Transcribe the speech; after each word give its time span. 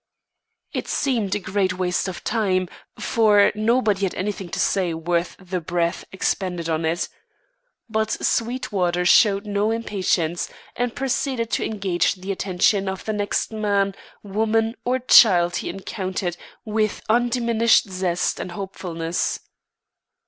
It 0.73 0.87
seemed 0.87 1.35
a 1.35 1.39
great 1.39 1.75
waste 1.77 2.07
of 2.07 2.23
time, 2.23 2.67
for 2.97 3.51
nobody 3.53 4.03
had 4.07 4.15
anything 4.15 4.49
to 4.49 4.59
say 4.59 4.95
worth 4.95 5.35
the 5.39 5.61
breath 5.61 6.05
expended 6.11 6.67
on 6.67 6.85
it. 6.85 7.07
But 7.87 8.09
Sweetwater 8.09 9.05
showed 9.05 9.45
no 9.45 9.69
impatience, 9.69 10.49
and 10.75 10.95
proceeded 10.95 11.51
to 11.51 11.63
engage 11.63 12.15
the 12.15 12.31
attention 12.31 12.89
of 12.89 13.05
the 13.05 13.13
next 13.13 13.51
man, 13.53 13.93
woman, 14.23 14.73
or 14.85 14.97
child 14.97 15.57
he 15.57 15.69
encountered 15.69 16.35
with 16.65 17.03
undiminished 17.07 17.87
zest 17.87 18.39
and 18.39 18.53
hopefulness. 18.53 19.39